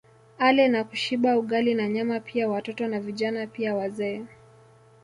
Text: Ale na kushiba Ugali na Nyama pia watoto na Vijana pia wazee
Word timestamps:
Ale 0.37 0.67
na 0.69 0.81
kushiba 0.83 1.37
Ugali 1.39 1.75
na 1.75 1.87
Nyama 1.87 2.19
pia 2.19 2.49
watoto 2.49 2.87
na 2.87 2.99
Vijana 2.99 3.47
pia 3.47 3.75
wazee 3.75 4.25